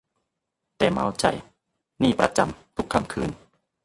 [0.77, 1.25] แต่เมาใจ
[2.01, 3.29] นี้ประจำ ทุกค่ำคืน